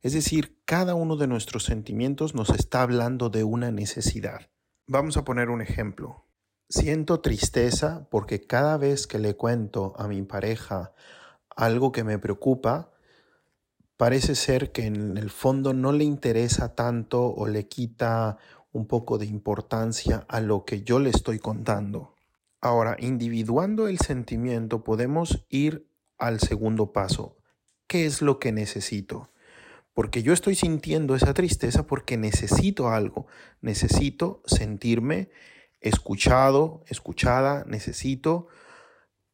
Es 0.00 0.14
decir, 0.14 0.60
cada 0.64 0.96
uno 0.96 1.16
de 1.16 1.28
nuestros 1.28 1.62
sentimientos 1.62 2.34
nos 2.34 2.50
está 2.50 2.82
hablando 2.82 3.30
de 3.30 3.44
una 3.44 3.70
necesidad. 3.70 4.50
Vamos 4.88 5.16
a 5.16 5.24
poner 5.24 5.48
un 5.48 5.62
ejemplo. 5.62 6.26
Siento 6.70 7.18
tristeza 7.18 8.06
porque 8.12 8.46
cada 8.46 8.76
vez 8.76 9.08
que 9.08 9.18
le 9.18 9.34
cuento 9.34 9.92
a 9.98 10.06
mi 10.06 10.22
pareja 10.22 10.92
algo 11.56 11.90
que 11.90 12.04
me 12.04 12.16
preocupa, 12.20 12.92
parece 13.96 14.36
ser 14.36 14.70
que 14.70 14.86
en 14.86 15.16
el 15.16 15.30
fondo 15.30 15.74
no 15.74 15.90
le 15.90 16.04
interesa 16.04 16.76
tanto 16.76 17.26
o 17.26 17.48
le 17.48 17.66
quita 17.66 18.38
un 18.70 18.86
poco 18.86 19.18
de 19.18 19.26
importancia 19.26 20.24
a 20.28 20.40
lo 20.40 20.64
que 20.64 20.84
yo 20.84 21.00
le 21.00 21.10
estoy 21.10 21.40
contando. 21.40 22.14
Ahora, 22.60 22.96
individuando 23.00 23.88
el 23.88 23.98
sentimiento, 23.98 24.84
podemos 24.84 25.44
ir 25.48 25.88
al 26.18 26.38
segundo 26.38 26.92
paso. 26.92 27.36
¿Qué 27.88 28.06
es 28.06 28.22
lo 28.22 28.38
que 28.38 28.52
necesito? 28.52 29.32
Porque 29.92 30.22
yo 30.22 30.32
estoy 30.32 30.54
sintiendo 30.54 31.16
esa 31.16 31.34
tristeza 31.34 31.88
porque 31.88 32.16
necesito 32.16 32.90
algo, 32.90 33.26
necesito 33.60 34.40
sentirme 34.46 35.30
escuchado, 35.80 36.82
escuchada, 36.86 37.64
necesito 37.66 38.48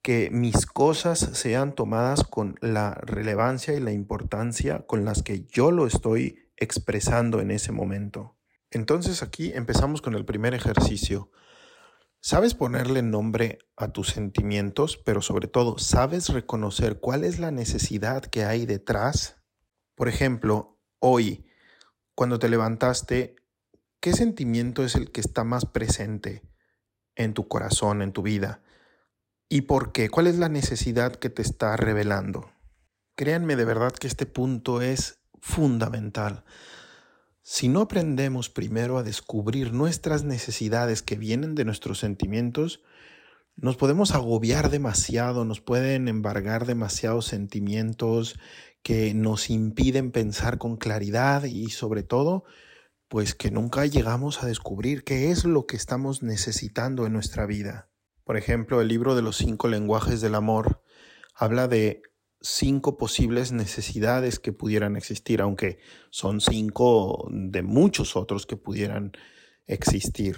que 0.03 0.31
mis 0.31 0.67
cosas 0.67 1.19
sean 1.19 1.75
tomadas 1.75 2.23
con 2.23 2.57
la 2.61 2.95
relevancia 2.95 3.75
y 3.75 3.81
la 3.81 3.93
importancia 3.93 4.87
con 4.87 5.05
las 5.05 5.23
que 5.23 5.47
yo 5.47 5.73
lo 5.73 5.87
estoy 5.87 6.49
expresando 6.57 7.41
en 7.41 7.51
ese 7.51 7.73
momento. 7.73 8.37
Entonces 8.71 9.23
aquí 9.23 9.53
empezamos 9.53 10.03
con 10.03 10.15
el 10.15 10.25
primer 10.25 10.55
ejercicio. 10.55 11.31
¿Sabes 12.21 12.55
ponerle 12.55 13.03
nombre 13.03 13.59
a 13.77 13.89
tus 13.89 14.09
sentimientos, 14.09 14.97
pero 14.97 15.23
sobre 15.23 15.49
todo, 15.49 15.79
¿sabes 15.79 16.29
reconocer 16.29 16.99
cuál 16.99 17.25
es 17.25 17.39
la 17.39 17.51
necesidad 17.51 18.25
que 18.25 18.45
hay 18.45 18.67
detrás? 18.67 19.43
Por 19.95 20.09
ejemplo, 20.09 20.79
hoy, 20.99 21.47
cuando 22.15 22.39
te 22.39 22.49
levantaste, 22.49 23.37
¿Qué 24.07 24.13
sentimiento 24.13 24.85
es 24.85 24.95
el 24.95 25.11
que 25.11 25.21
está 25.21 25.43
más 25.43 25.65
presente 25.65 26.45
en 27.17 27.35
tu 27.35 27.49
corazón, 27.49 28.03
en 28.03 28.13
tu 28.13 28.23
vida? 28.23 28.63
¿Y 29.49 29.63
por 29.63 29.91
qué? 29.91 30.11
¿Cuál 30.11 30.29
es 30.29 30.39
la 30.39 30.49
necesidad 30.49 31.17
que 31.17 31.29
te 31.29 31.43
está 31.43 31.77
revelando? 31.77 32.53
Créanme 33.17 33.57
de 33.57 33.65
verdad 33.65 33.91
que 33.91 34.07
este 34.07 34.25
punto 34.25 34.81
es 34.81 35.19
fundamental. 35.41 36.45
Si 37.43 37.67
no 37.67 37.81
aprendemos 37.81 38.49
primero 38.49 38.97
a 38.97 39.03
descubrir 39.03 39.73
nuestras 39.73 40.23
necesidades 40.23 41.03
que 41.03 41.17
vienen 41.17 41.57
de 41.57 41.65
nuestros 41.65 41.99
sentimientos, 41.99 42.85
nos 43.57 43.77
podemos 43.77 44.13
agobiar 44.13 44.71
demasiado, 44.71 45.45
nos 45.45 45.61
pueden 45.61 46.07
embargar 46.07 46.65
demasiados 46.65 47.27
sentimientos 47.27 48.39
que 48.85 49.15
nos 49.15 49.51
impiden 49.51 50.13
pensar 50.13 50.59
con 50.59 50.77
claridad 50.77 51.43
y 51.43 51.71
sobre 51.71 52.05
todo, 52.05 52.45
pues 53.09 53.35
que 53.35 53.51
nunca 53.51 53.87
llegamos 53.87 54.43
a 54.43 54.47
descubrir 54.47 55.05
qué 55.05 55.31
es 55.31 55.45
lo 55.45 55.67
que 55.67 55.77
estamos 55.77 56.23
necesitando 56.23 57.07
en 57.07 57.13
nuestra 57.13 57.47
vida. 57.47 57.89
Por 58.25 58.37
ejemplo, 58.37 58.81
el 58.81 58.89
libro 58.89 59.15
de 59.15 59.23
los 59.23 59.37
cinco 59.37 59.69
lenguajes 59.69 60.21
del 60.21 60.35
amor 60.35 60.83
habla 61.35 61.69
de 61.69 62.03
cinco 62.41 62.97
posibles 62.97 63.53
necesidades 63.53 64.39
que 64.39 64.53
pudieran 64.53 64.97
existir, 64.97 65.41
aunque 65.41 65.79
son 66.11 66.41
cinco 66.41 67.29
de 67.31 67.63
muchos 67.63 68.17
otros 68.17 68.47
que 68.47 68.57
pudieran 68.57 69.13
existir. 69.67 70.37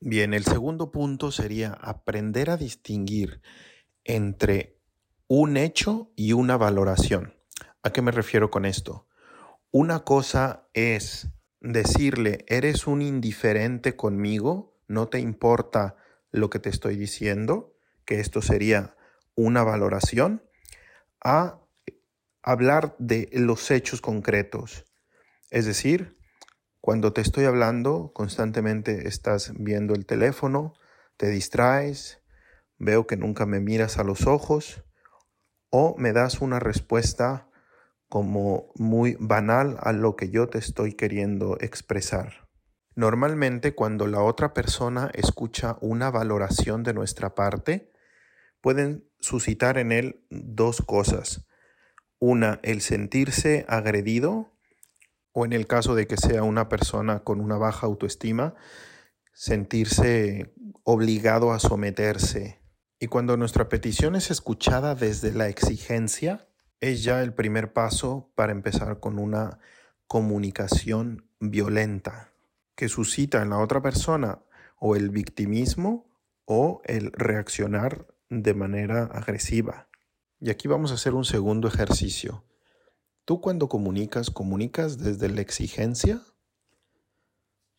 Bien, 0.00 0.32
el 0.32 0.44
segundo 0.44 0.90
punto 0.90 1.30
sería 1.30 1.72
aprender 1.72 2.50
a 2.50 2.56
distinguir 2.56 3.42
entre 4.04 4.78
un 5.28 5.56
hecho 5.56 6.10
y 6.16 6.32
una 6.32 6.56
valoración. 6.56 7.34
¿A 7.82 7.92
qué 7.92 8.02
me 8.02 8.10
refiero 8.10 8.50
con 8.50 8.64
esto? 8.64 9.06
Una 9.70 10.00
cosa 10.00 10.68
es 10.72 11.28
decirle, 11.60 12.44
eres 12.48 12.86
un 12.86 13.02
indiferente 13.02 13.96
conmigo, 13.96 14.78
no 14.88 15.08
te 15.08 15.20
importa 15.20 15.96
lo 16.30 16.50
que 16.50 16.58
te 16.58 16.68
estoy 16.68 16.96
diciendo, 16.96 17.76
que 18.04 18.20
esto 18.20 18.42
sería 18.42 18.96
una 19.34 19.62
valoración, 19.62 20.42
a 21.22 21.60
hablar 22.42 22.96
de 22.98 23.28
los 23.32 23.70
hechos 23.70 24.00
concretos. 24.00 24.86
Es 25.50 25.66
decir, 25.66 26.16
cuando 26.80 27.12
te 27.12 27.20
estoy 27.20 27.44
hablando, 27.44 28.12
constantemente 28.14 29.06
estás 29.06 29.52
viendo 29.54 29.94
el 29.94 30.06
teléfono, 30.06 30.72
te 31.16 31.28
distraes, 31.28 32.22
veo 32.78 33.06
que 33.06 33.18
nunca 33.18 33.44
me 33.44 33.60
miras 33.60 33.98
a 33.98 34.04
los 34.04 34.26
ojos 34.26 34.82
o 35.68 35.94
me 35.98 36.12
das 36.12 36.40
una 36.40 36.58
respuesta 36.58 37.49
como 38.10 38.72
muy 38.74 39.16
banal 39.20 39.78
a 39.80 39.92
lo 39.92 40.16
que 40.16 40.30
yo 40.30 40.48
te 40.48 40.58
estoy 40.58 40.94
queriendo 40.94 41.56
expresar. 41.60 42.48
Normalmente 42.96 43.74
cuando 43.74 44.08
la 44.08 44.20
otra 44.20 44.52
persona 44.52 45.10
escucha 45.14 45.78
una 45.80 46.10
valoración 46.10 46.82
de 46.82 46.92
nuestra 46.92 47.36
parte, 47.36 47.92
pueden 48.60 49.08
suscitar 49.20 49.78
en 49.78 49.92
él 49.92 50.26
dos 50.28 50.82
cosas. 50.82 51.46
Una, 52.18 52.58
el 52.64 52.80
sentirse 52.80 53.64
agredido 53.68 54.52
o 55.32 55.44
en 55.44 55.52
el 55.52 55.68
caso 55.68 55.94
de 55.94 56.08
que 56.08 56.16
sea 56.16 56.42
una 56.42 56.68
persona 56.68 57.20
con 57.20 57.40
una 57.40 57.58
baja 57.58 57.86
autoestima, 57.86 58.56
sentirse 59.32 60.52
obligado 60.82 61.52
a 61.52 61.60
someterse. 61.60 62.60
Y 62.98 63.06
cuando 63.06 63.36
nuestra 63.36 63.68
petición 63.68 64.16
es 64.16 64.32
escuchada 64.32 64.96
desde 64.96 65.32
la 65.32 65.48
exigencia, 65.48 66.49
es 66.80 67.04
ya 67.04 67.22
el 67.22 67.34
primer 67.34 67.72
paso 67.72 68.30
para 68.34 68.52
empezar 68.52 69.00
con 69.00 69.18
una 69.18 69.58
comunicación 70.06 71.28
violenta 71.38 72.32
que 72.74 72.88
suscita 72.88 73.42
en 73.42 73.50
la 73.50 73.58
otra 73.58 73.82
persona 73.82 74.40
o 74.78 74.96
el 74.96 75.10
victimismo 75.10 76.06
o 76.46 76.80
el 76.84 77.12
reaccionar 77.12 78.06
de 78.30 78.54
manera 78.54 79.04
agresiva. 79.04 79.88
Y 80.40 80.50
aquí 80.50 80.68
vamos 80.68 80.90
a 80.90 80.94
hacer 80.94 81.14
un 81.14 81.24
segundo 81.24 81.68
ejercicio. 81.68 82.44
Tú 83.26 83.40
cuando 83.40 83.68
comunicas, 83.68 84.30
comunicas 84.30 84.98
desde 84.98 85.28
la 85.28 85.42
exigencia. 85.42 86.22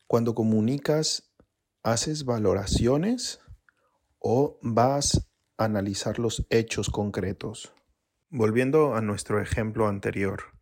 Cuando 0.05 0.35
comunicas, 0.35 1.33
haces 1.83 2.25
valoraciones 2.25 3.39
o 4.19 4.59
vas 4.61 5.27
a 5.57 5.65
analizar 5.65 6.19
los 6.19 6.45
hechos 6.51 6.89
concretos. 6.89 7.73
Volviendo 8.33 8.95
a 8.95 9.01
nuestro 9.01 9.41
ejemplo 9.41 9.89
anterior, 9.89 10.57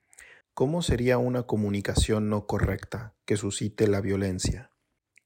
¿cómo 0.55 0.81
sería 0.81 1.19
una 1.19 1.43
comunicación 1.43 2.27
no 2.27 2.47
correcta 2.47 3.13
que 3.25 3.37
suscite 3.37 3.85
la 3.85 4.01
violencia? 4.01 4.71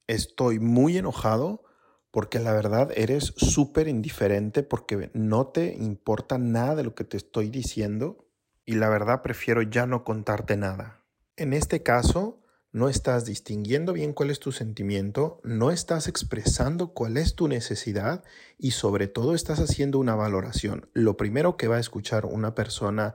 Estoy 0.08 0.60
muy 0.60 0.98
enojado 0.98 1.64
porque 2.12 2.40
la 2.40 2.52
verdad 2.52 2.92
eres 2.98 3.34
súper 3.38 3.88
indiferente 3.88 4.62
porque 4.62 5.10
no 5.14 5.48
te 5.48 5.74
importa 5.76 6.38
nada 6.38 6.76
de 6.76 6.84
lo 6.84 6.96
que 6.96 7.06
te 7.06 7.16
estoy 7.16 7.50
diciendo 7.50 8.28
y 8.66 8.74
la 8.74 8.90
verdad 8.90 9.22
prefiero 9.22 9.62
ya 9.62 9.86
no 9.86 10.04
contarte 10.04 10.58
nada. 10.58 11.06
En 11.38 11.54
este 11.54 11.82
caso, 11.82 12.42
no 12.74 12.90
estás 12.90 13.24
distinguiendo 13.24 13.94
bien 13.94 14.14
cuál 14.14 14.32
es 14.32 14.40
tu 14.40 14.52
sentimiento, 14.52 15.40
no 15.44 15.70
estás 15.70 16.08
expresando 16.08 16.94
cuál 16.94 17.18
es 17.18 17.36
tu 17.36 17.48
necesidad 17.48 18.24
y 18.58 18.72
sobre 18.72 19.08
todo 19.08 19.36
estás 19.36 19.60
haciendo 19.60 20.00
una 20.00 20.16
valoración. 20.16 20.90
Lo 20.94 21.16
primero 21.16 21.56
que 21.56 21.68
va 21.68 21.78
a 21.78 21.80
escuchar 21.80 22.26
una 22.26 22.56
persona 22.56 23.14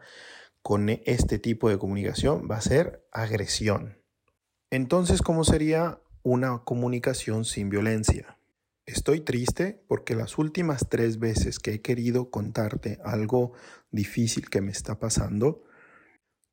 con 0.62 0.88
este 0.88 1.40
tipo 1.40 1.68
de 1.68 1.78
comunicación 1.78 2.48
va 2.48 2.56
a 2.56 2.62
ser 2.62 3.04
agresión. 3.10 3.98
Entonces, 4.70 5.22
¿cómo 5.22 5.42
sería 5.42 6.00
una 6.22 6.62
comunicación 6.64 7.44
sin 7.44 7.68
violencia? 7.68 8.38
Estoy 8.86 9.20
triste 9.20 9.82
porque 9.88 10.14
las 10.14 10.38
últimas 10.38 10.88
tres 10.88 11.18
veces 11.18 11.58
que 11.58 11.74
he 11.74 11.82
querido 11.82 12.30
contarte 12.30 13.00
algo 13.04 13.54
difícil 13.90 14.50
que 14.50 14.60
me 14.60 14.70
está 14.70 15.00
pasando, 15.00 15.64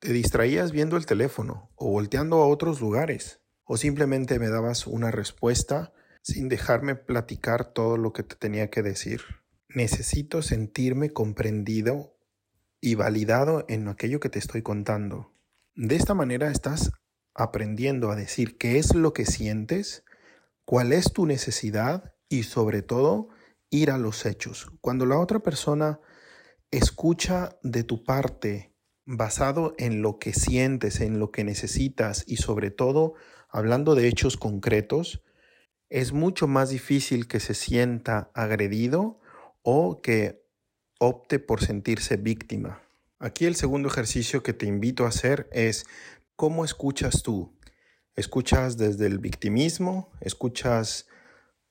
te 0.05 0.13
distraías 0.13 0.71
viendo 0.71 0.97
el 0.97 1.07
teléfono 1.07 1.71
o 1.73 1.89
volteando 1.89 2.35
a 2.35 2.47
otros 2.47 2.79
lugares 2.79 3.41
o 3.63 3.75
simplemente 3.75 4.37
me 4.37 4.49
dabas 4.49 4.85
una 4.85 5.09
respuesta 5.09 5.93
sin 6.21 6.47
dejarme 6.47 6.93
platicar 6.93 7.73
todo 7.73 7.97
lo 7.97 8.13
que 8.13 8.21
te 8.21 8.35
tenía 8.35 8.69
que 8.69 8.83
decir. 8.83 9.21
Necesito 9.67 10.43
sentirme 10.43 11.09
comprendido 11.09 12.19
y 12.79 12.93
validado 12.93 13.65
en 13.67 13.87
aquello 13.87 14.19
que 14.19 14.29
te 14.29 14.37
estoy 14.37 14.61
contando. 14.61 15.33
De 15.73 15.95
esta 15.95 16.13
manera 16.13 16.51
estás 16.51 16.91
aprendiendo 17.33 18.11
a 18.11 18.15
decir 18.15 18.59
qué 18.59 18.77
es 18.77 18.93
lo 18.93 19.11
que 19.11 19.25
sientes, 19.25 20.03
cuál 20.65 20.93
es 20.93 21.13
tu 21.13 21.25
necesidad 21.25 22.13
y 22.29 22.43
sobre 22.43 22.83
todo 22.83 23.29
ir 23.71 23.89
a 23.89 23.97
los 23.97 24.27
hechos. 24.27 24.67
Cuando 24.81 25.07
la 25.07 25.17
otra 25.17 25.39
persona 25.39 25.99
escucha 26.69 27.57
de 27.63 27.83
tu 27.83 28.03
parte 28.03 28.74
basado 29.05 29.75
en 29.77 30.01
lo 30.01 30.19
que 30.19 30.33
sientes, 30.33 30.99
en 30.99 31.19
lo 31.19 31.31
que 31.31 31.43
necesitas 31.43 32.23
y 32.27 32.37
sobre 32.37 32.71
todo 32.71 33.13
hablando 33.49 33.95
de 33.95 34.07
hechos 34.07 34.37
concretos, 34.37 35.23
es 35.89 36.11
mucho 36.11 36.47
más 36.47 36.69
difícil 36.69 37.27
que 37.27 37.39
se 37.39 37.53
sienta 37.53 38.31
agredido 38.33 39.19
o 39.61 40.01
que 40.01 40.43
opte 40.99 41.39
por 41.39 41.63
sentirse 41.63 42.17
víctima. 42.17 42.81
Aquí 43.19 43.45
el 43.45 43.55
segundo 43.55 43.87
ejercicio 43.87 44.43
que 44.43 44.53
te 44.53 44.65
invito 44.65 45.05
a 45.05 45.09
hacer 45.09 45.47
es 45.51 45.85
cómo 46.35 46.65
escuchas 46.65 47.23
tú. 47.23 47.57
¿Escuchas 48.15 48.77
desde 48.77 49.05
el 49.05 49.19
victimismo? 49.19 50.11
¿Escuchas 50.21 51.07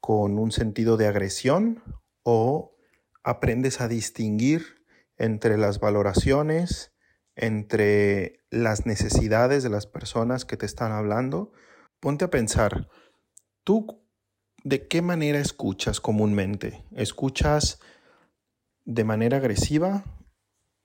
con 0.01 0.39
un 0.39 0.53
sentido 0.53 0.97
de 0.97 1.07
agresión 1.07 1.83
o 2.23 2.77
aprendes 3.23 3.81
a 3.81 3.89
distinguir 3.89 4.85
entre 5.17 5.57
las 5.59 5.81
valoraciones, 5.81 6.94
entre 7.37 8.45
las 8.51 8.87
necesidades 8.87 9.63
de 9.63 9.71
las 9.71 9.87
personas 9.87 10.45
que 10.45 10.57
te 10.57 10.67
están 10.67 10.93
hablando. 10.93 11.53
Ponte 12.01 12.25
a 12.25 12.31
pensar, 12.31 12.89
¿tú 13.65 14.03
de 14.63 14.87
qué 14.89 15.03
manera 15.03 15.39
escuchas 15.39 16.01
comúnmente? 16.01 16.85
¿Escuchas 16.93 17.81
de 18.85 19.05
manera 19.05 19.39
agresiva? 19.39 20.05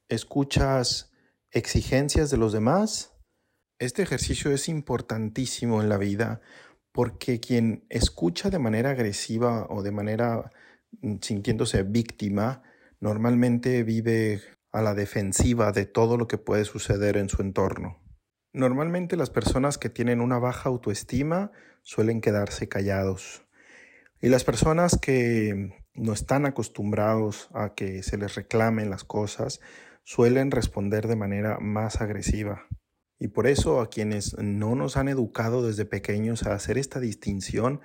¿Escuchas 0.09 1.11
exigencias 1.51 2.29
de 2.31 2.37
los 2.37 2.53
demás? 2.53 3.13
Este 3.79 4.01
ejercicio 4.01 4.51
es 4.51 4.67
importantísimo 4.67 5.81
en 5.81 5.89
la 5.89 5.97
vida 5.97 6.41
porque 6.91 7.39
quien 7.39 7.85
escucha 7.89 8.49
de 8.49 8.59
manera 8.59 8.89
agresiva 8.89 9.67
o 9.69 9.83
de 9.83 9.91
manera 9.91 10.51
mm, 11.01 11.17
sintiéndose 11.21 11.83
víctima, 11.83 12.63
normalmente 12.99 13.83
vive 13.83 14.41
a 14.71 14.81
la 14.81 14.93
defensiva 14.93 15.71
de 15.71 15.85
todo 15.85 16.17
lo 16.17 16.27
que 16.27 16.37
puede 16.37 16.65
suceder 16.65 17.17
en 17.17 17.29
su 17.29 17.41
entorno. 17.41 17.97
Normalmente 18.53 19.15
las 19.15 19.29
personas 19.29 19.77
que 19.77 19.89
tienen 19.89 20.21
una 20.21 20.39
baja 20.39 20.69
autoestima 20.69 21.51
suelen 21.83 22.21
quedarse 22.21 22.67
callados. 22.67 23.45
Y 24.21 24.29
las 24.29 24.43
personas 24.43 24.97
que 24.99 25.71
no 25.93 26.13
están 26.13 26.45
acostumbrados 26.45 27.49
a 27.53 27.73
que 27.73 28.03
se 28.03 28.17
les 28.17 28.35
reclamen 28.35 28.89
las 28.89 29.03
cosas 29.03 29.59
suelen 30.03 30.51
responder 30.51 31.07
de 31.07 31.15
manera 31.15 31.59
más 31.59 32.01
agresiva. 32.01 32.67
Y 33.19 33.27
por 33.29 33.47
eso 33.47 33.81
a 33.81 33.89
quienes 33.89 34.37
no 34.39 34.75
nos 34.75 34.97
han 34.97 35.09
educado 35.09 35.65
desde 35.65 35.85
pequeños 35.85 36.43
a 36.43 36.53
hacer 36.53 36.77
esta 36.77 36.99
distinción, 36.99 37.81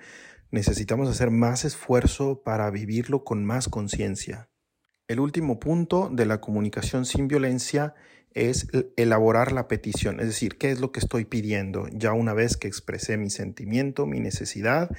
necesitamos 0.49 1.09
hacer 1.09 1.29
más 1.29 1.65
esfuerzo 1.65 2.41
para 2.43 2.69
vivirlo 2.71 3.23
con 3.23 3.45
más 3.45 3.67
conciencia. 3.67 4.49
El 5.07 5.19
último 5.19 5.59
punto 5.59 6.09
de 6.11 6.25
la 6.25 6.41
comunicación 6.41 7.05
sin 7.05 7.27
violencia 7.27 7.93
es 8.33 8.67
elaborar 8.97 9.51
la 9.51 9.67
petición, 9.67 10.19
es 10.19 10.25
decir, 10.25 10.57
qué 10.57 10.71
es 10.71 10.79
lo 10.79 10.91
que 10.91 10.99
estoy 10.99 11.25
pidiendo. 11.25 11.87
Ya 11.91 12.11
una 12.11 12.33
vez 12.33 12.57
que 12.57 12.67
expresé 12.67 13.15
mi 13.15 13.29
sentimiento, 13.29 14.07
mi 14.07 14.19
necesidad, 14.19 14.89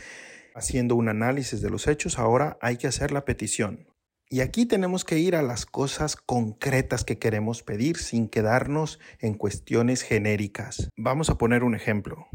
haciendo 0.55 0.95
un 0.95 1.09
análisis 1.09 1.61
de 1.61 1.71
los 1.71 1.88
hechos, 1.88 2.21
ahora 2.21 2.57
hay 2.61 2.77
que 2.77 2.87
hacer 2.87 3.11
la 3.11 3.25
petición. 3.25 3.88
Y 4.31 4.40
aquí 4.40 4.64
tenemos 4.64 5.05
que 5.05 5.19
ir 5.19 5.35
a 5.35 5.42
las 5.42 5.66
cosas 5.66 6.14
concretas 6.14 7.05
que 7.05 7.19
queremos 7.19 7.64
pedir 7.64 7.97
sin 7.97 8.29
quedarnos 8.29 9.01
en 9.19 9.35
cuestiones 9.35 10.03
genéricas. 10.03 10.88
Vamos 10.97 11.31
a 11.31 11.38
poner 11.38 11.64
un 11.64 11.75
ejemplo. 11.75 12.29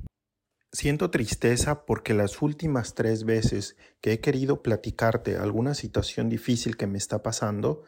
Siento 0.74 1.12
tristeza 1.12 1.86
porque 1.86 2.14
las 2.14 2.42
últimas 2.42 2.96
tres 2.96 3.26
veces 3.26 3.76
que 4.00 4.14
he 4.14 4.22
querido 4.22 4.62
platicarte 4.64 5.36
alguna 5.36 5.74
situación 5.74 6.30
difícil 6.30 6.78
que 6.78 6.88
me 6.88 6.98
está 6.98 7.22
pasando, 7.22 7.84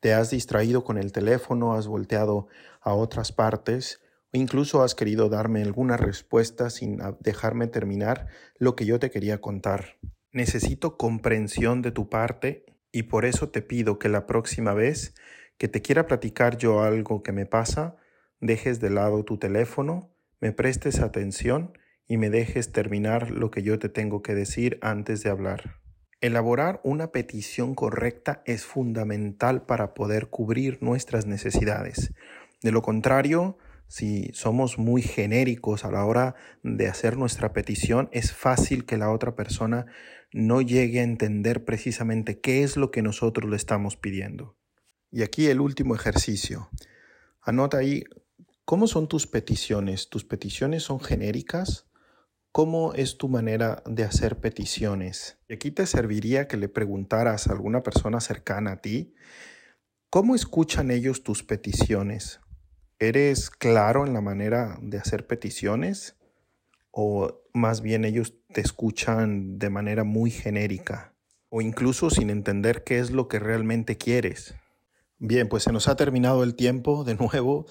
te 0.00 0.14
has 0.14 0.30
distraído 0.30 0.82
con 0.82 0.98
el 0.98 1.12
teléfono, 1.12 1.74
has 1.74 1.86
volteado 1.86 2.48
a 2.80 2.92
otras 2.92 3.30
partes 3.30 4.00
o 4.32 4.36
incluso 4.36 4.82
has 4.82 4.96
querido 4.96 5.28
darme 5.28 5.62
alguna 5.62 5.96
respuesta 5.96 6.70
sin 6.70 6.98
dejarme 7.20 7.68
terminar 7.68 8.26
lo 8.58 8.74
que 8.74 8.84
yo 8.84 8.98
te 8.98 9.12
quería 9.12 9.40
contar. 9.40 9.98
Necesito 10.32 10.96
comprensión 10.96 11.82
de 11.82 11.92
tu 11.92 12.08
parte 12.08 12.66
y 12.90 13.04
por 13.04 13.26
eso 13.26 13.50
te 13.50 13.62
pido 13.62 14.00
que 14.00 14.08
la 14.08 14.26
próxima 14.26 14.74
vez 14.74 15.14
que 15.56 15.68
te 15.68 15.82
quiera 15.82 16.08
platicar 16.08 16.58
yo 16.58 16.82
algo 16.82 17.22
que 17.22 17.30
me 17.30 17.46
pasa, 17.46 17.96
dejes 18.40 18.80
de 18.80 18.90
lado 18.90 19.24
tu 19.24 19.38
teléfono, 19.38 20.10
me 20.40 20.50
prestes 20.50 20.98
atención 20.98 21.78
y 22.08 22.16
me 22.16 22.30
dejes 22.30 22.72
terminar 22.72 23.30
lo 23.30 23.50
que 23.50 23.62
yo 23.62 23.78
te 23.78 23.88
tengo 23.88 24.22
que 24.22 24.34
decir 24.34 24.78
antes 24.80 25.22
de 25.22 25.30
hablar. 25.30 25.76
Elaborar 26.20 26.80
una 26.82 27.12
petición 27.12 27.74
correcta 27.76 28.42
es 28.44 28.64
fundamental 28.64 29.66
para 29.66 29.94
poder 29.94 30.28
cubrir 30.28 30.82
nuestras 30.82 31.26
necesidades. 31.26 32.12
De 32.62 32.72
lo 32.72 32.82
contrario, 32.82 33.56
si 33.86 34.30
somos 34.32 34.78
muy 34.78 35.02
genéricos 35.02 35.84
a 35.84 35.90
la 35.90 36.04
hora 36.04 36.34
de 36.62 36.88
hacer 36.88 37.16
nuestra 37.16 37.52
petición, 37.52 38.08
es 38.10 38.32
fácil 38.32 38.84
que 38.84 38.96
la 38.96 39.12
otra 39.12 39.36
persona 39.36 39.86
no 40.32 40.60
llegue 40.60 41.00
a 41.00 41.04
entender 41.04 41.64
precisamente 41.64 42.40
qué 42.40 42.62
es 42.62 42.76
lo 42.76 42.90
que 42.90 43.02
nosotros 43.02 43.48
le 43.48 43.56
estamos 43.56 43.96
pidiendo. 43.96 44.56
Y 45.10 45.22
aquí 45.22 45.46
el 45.46 45.60
último 45.60 45.94
ejercicio. 45.94 46.68
Anota 47.40 47.78
ahí 47.78 48.04
cómo 48.64 48.86
son 48.86 49.08
tus 49.08 49.26
peticiones. 49.26 50.10
¿Tus 50.10 50.24
peticiones 50.24 50.82
son 50.82 51.00
genéricas? 51.00 51.87
¿Cómo 52.52 52.94
es 52.94 53.18
tu 53.18 53.28
manera 53.28 53.82
de 53.86 54.04
hacer 54.04 54.40
peticiones? 54.40 55.38
Y 55.48 55.54
aquí 55.54 55.70
te 55.70 55.86
serviría 55.86 56.48
que 56.48 56.56
le 56.56 56.68
preguntaras 56.68 57.46
a 57.46 57.52
alguna 57.52 57.82
persona 57.82 58.20
cercana 58.20 58.72
a 58.72 58.80
ti, 58.80 59.14
¿cómo 60.10 60.34
escuchan 60.34 60.90
ellos 60.90 61.22
tus 61.22 61.44
peticiones? 61.44 62.40
¿Eres 62.98 63.50
claro 63.50 64.06
en 64.06 64.14
la 64.14 64.20
manera 64.20 64.78
de 64.80 64.98
hacer 64.98 65.26
peticiones? 65.26 66.16
¿O 66.90 67.42
más 67.52 67.80
bien 67.82 68.04
ellos 68.04 68.34
te 68.52 68.60
escuchan 68.60 69.58
de 69.58 69.70
manera 69.70 70.02
muy 70.02 70.30
genérica? 70.30 71.14
¿O 71.50 71.60
incluso 71.60 72.10
sin 72.10 72.30
entender 72.30 72.82
qué 72.82 72.98
es 72.98 73.10
lo 73.10 73.28
que 73.28 73.38
realmente 73.38 73.98
quieres? 73.98 74.54
Bien, 75.18 75.48
pues 75.48 75.64
se 75.64 75.72
nos 75.72 75.86
ha 75.86 75.96
terminado 75.96 76.42
el 76.42 76.54
tiempo 76.54 77.04
de 77.04 77.14
nuevo. 77.14 77.66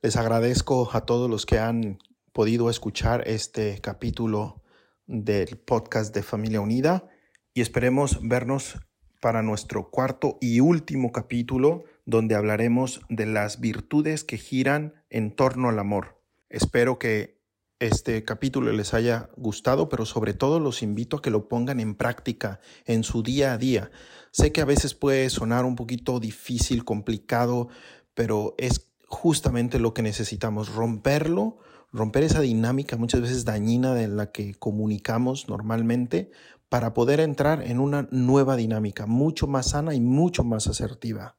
Les 0.00 0.16
agradezco 0.16 0.90
a 0.92 1.04
todos 1.04 1.28
los 1.28 1.44
que 1.44 1.58
han 1.58 1.98
podido 2.36 2.68
escuchar 2.68 3.26
este 3.26 3.80
capítulo 3.80 4.62
del 5.06 5.56
podcast 5.56 6.14
de 6.14 6.22
Familia 6.22 6.60
Unida 6.60 7.08
y 7.54 7.62
esperemos 7.62 8.18
vernos 8.20 8.78
para 9.22 9.42
nuestro 9.42 9.88
cuarto 9.90 10.36
y 10.42 10.60
último 10.60 11.12
capítulo 11.12 11.84
donde 12.04 12.34
hablaremos 12.34 13.00
de 13.08 13.24
las 13.24 13.58
virtudes 13.58 14.22
que 14.22 14.36
giran 14.36 15.02
en 15.08 15.34
torno 15.34 15.70
al 15.70 15.78
amor. 15.78 16.20
Espero 16.50 16.98
que 16.98 17.40
este 17.78 18.22
capítulo 18.26 18.70
les 18.70 18.92
haya 18.92 19.30
gustado, 19.38 19.88
pero 19.88 20.04
sobre 20.04 20.34
todo 20.34 20.60
los 20.60 20.82
invito 20.82 21.16
a 21.16 21.22
que 21.22 21.30
lo 21.30 21.48
pongan 21.48 21.80
en 21.80 21.94
práctica 21.94 22.60
en 22.84 23.02
su 23.02 23.22
día 23.22 23.54
a 23.54 23.56
día. 23.56 23.90
Sé 24.30 24.52
que 24.52 24.60
a 24.60 24.66
veces 24.66 24.92
puede 24.92 25.30
sonar 25.30 25.64
un 25.64 25.74
poquito 25.74 26.20
difícil, 26.20 26.84
complicado, 26.84 27.68
pero 28.12 28.54
es 28.58 28.90
justamente 29.08 29.78
lo 29.78 29.94
que 29.94 30.02
necesitamos, 30.02 30.74
romperlo 30.74 31.56
romper 31.96 32.24
esa 32.24 32.40
dinámica 32.40 32.96
muchas 32.96 33.22
veces 33.22 33.44
dañina 33.44 33.94
de 33.94 34.06
la 34.06 34.30
que 34.30 34.54
comunicamos 34.54 35.48
normalmente 35.48 36.30
para 36.68 36.92
poder 36.92 37.20
entrar 37.20 37.62
en 37.62 37.80
una 37.80 38.06
nueva 38.10 38.56
dinámica 38.56 39.06
mucho 39.06 39.46
más 39.46 39.70
sana 39.70 39.94
y 39.94 40.00
mucho 40.00 40.44
más 40.44 40.66
asertiva. 40.66 41.36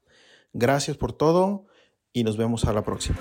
Gracias 0.54 0.98
por 0.98 1.14
todo 1.14 1.66
y 2.12 2.24
nos 2.24 2.38
vemos 2.38 2.66
a 2.66 2.74
la 2.74 2.84
próxima. 2.84 3.18